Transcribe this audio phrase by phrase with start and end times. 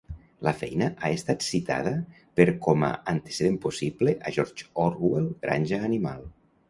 [0.45, 1.91] La feina ha estat citada
[2.41, 6.27] per com a antecedent possible a George Orwell Granja Animal.